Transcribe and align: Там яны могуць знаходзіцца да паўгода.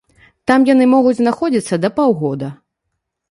Там 0.51 0.63
яны 0.69 0.87
могуць 0.93 1.13
знаходзіцца 1.19 1.79
да 1.83 1.89
паўгода. 1.99 2.49